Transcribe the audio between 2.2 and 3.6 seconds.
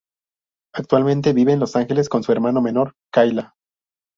su hermana menor Kayla.